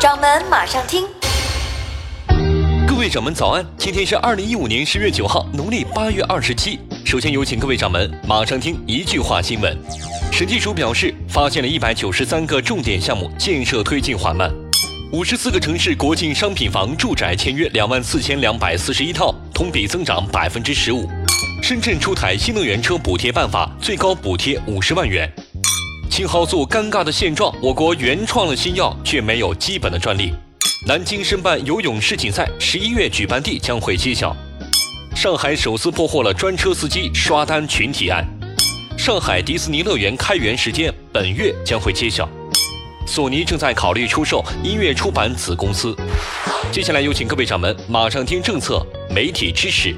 [0.00, 1.04] 掌门马上听，
[2.86, 3.66] 各位掌门早安！
[3.76, 6.78] 今天是二零一五年十月九号，农历八月二十七。
[7.04, 9.76] 首先有请各位掌门马上听一句话新闻。
[10.30, 14.48] 审计署表示，发现了一百九十三个重点项目建设推进缓慢，
[15.10, 21.10] 五十四个城市国庆商品房住宅签约两万四千两百四十一套，同比增长百分之十五。
[21.60, 25.28] 深圳出台新能源车补贴办法，最高补贴五十万元。
[26.18, 30.34] 青蒿素尴尬的现状，我国原创了新药，却没有基本的专利。
[30.84, 34.36] 南京申办游泳世锦赛，十一月举办地将会揭晓。
[35.14, 38.26] 上海首次破获了专车司机刷单群体案。
[38.98, 42.28] 上海迪士尼乐园开园时间本月将会揭晓。
[43.06, 45.94] 索尼正在考虑出售音乐出版子公司。
[46.72, 49.94] 接下来有请各位掌门马上听政策，媒体知识。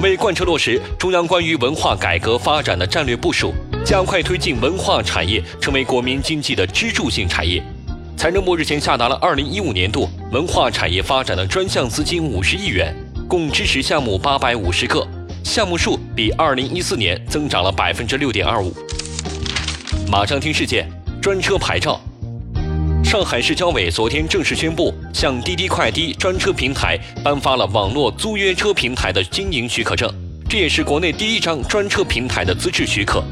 [0.00, 3.52] 为贯彻落实中央关于文化改革发展的战略部署，
[3.84, 7.62] 加快推进文化产业成为国民经济的支柱性产业，
[8.16, 12.94] 财政部日前下达了二零一五年度文化产业发展的专项资金五十亿元，
[13.26, 15.06] 共支持项目八百五十个，
[15.42, 18.74] 项目数比二零一四年增长了百分之六点二五。
[20.10, 20.86] 马上听事件，
[21.22, 21.98] 专车牌照。
[23.02, 30.12] 上海市交委昨天正式宣布，向滴滴快滴专车平台颁发了网络租约车平台的经营许可证，
[30.46, 33.24] 这也是国内第一张专车平台的资质许可。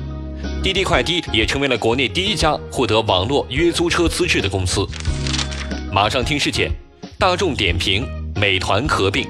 [0.67, 4.85] 滴滴快滴也成为了国内第一家获得网络约租车资质的公司。
[5.93, 6.73] 马上听事件，
[7.21, 9.29] 大众点评、美团合并。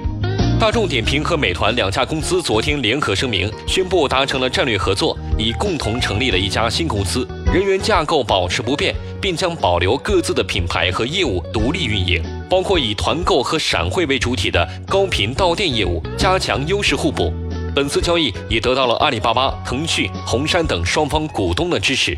[0.59, 8.95] 大众点评和美团两家公司昨天联合声明，宣布达成了战略合作，已共同成立了一家新公司，人员架构保持不变。
[9.19, 17.33] 并将保留各自的品牌和业务独立运营，包括以团购和闪会为主体的高频到店业务，加强优势互补。
[17.77, 22.17] 本次交易也得到了阿里巴巴、腾讯、红杉等双方股东的支持。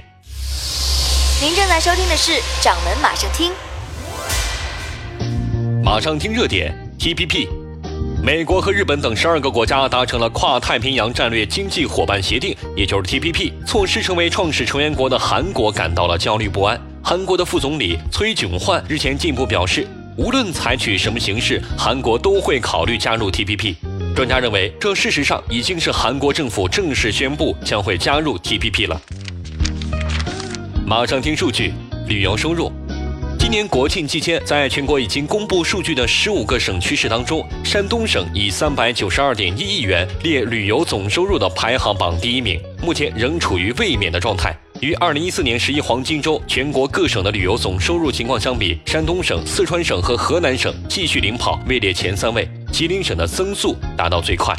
[1.42, 2.32] 您正在收听的是
[2.64, 3.52] 《掌门马上听》，
[5.84, 7.50] 马上听热点 TPP。
[8.24, 13.52] 美国和日本等十二个国家达成了跨太平洋战略经济伙伴协定，也就是 TPP。
[13.68, 16.80] 措施成为创始成员国的韩国感到了焦虑不安。
[17.04, 19.86] 韩国的副总理崔炯焕日前进一步表示，
[20.16, 23.76] 无论采取什么形式，韩国都会考虑加入 TPP。
[24.20, 29.02] 专家认为，这事实上已经是韩国政府正式宣布将会加入 TPP 了。
[30.86, 31.72] 马上听数据，
[32.10, 32.70] 旅游收入。
[33.40, 44.54] 今年国庆期间，在全国已经公布数据的十五个省区市当中，山东省以三百九十二点一亿元列旅游总收入的排行榜第一名，目前仍处于卫冕的状态。
[44.82, 52.46] 与二零一四年十一黄金周全国各省的旅游总收入情况相比，山东省、四川省和河南省继续领跑，位列前三位。
[52.72, 54.56] 吉林省的增速达到最快。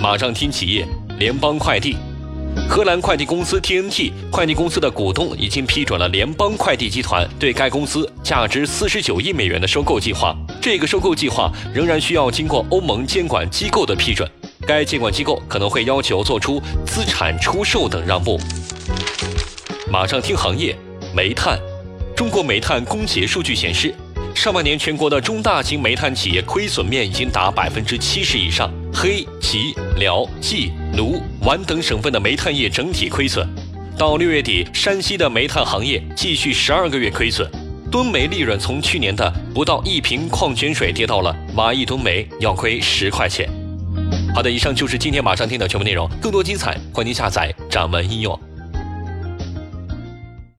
[0.00, 0.86] 马上听企业，
[1.18, 1.96] 联邦快递。
[2.68, 10.34] 荷兰快递公司 TNT 快递公司的股东已经批准了联邦快递集团对该公司价值四十九亿美元的收购计划。
[10.60, 14.28] 这个收购计划仍然需要经过欧盟监管机构的批准，
[14.66, 18.40] 该监管机构可能会要求做出资产出售等让步。
[19.90, 20.76] 马上听行业，
[21.14, 21.58] 煤炭。
[22.16, 23.94] 中国煤炭供协数据显示。
[24.36, 33.48] 上半年，全国的中大型煤炭企业亏损面已经达百分之七十以上，黑、吉、辽、冀、鲁、皖等省份的煤炭业整体亏损。
[33.96, 37.50] 到六月底，山西的煤炭行业继续十二个月亏损，
[37.90, 43.48] 吨煤利润从去年的不到一瓶矿泉水跌到了挖一吨煤要亏十块钱。
[44.34, 48.38] 好的，以上就是今天马上听的全部内容，更多精彩，欢迎下载掌门应用。